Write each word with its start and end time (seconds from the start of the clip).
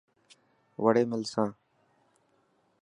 وڙي 0.83 1.03
ملسان. 1.11 1.49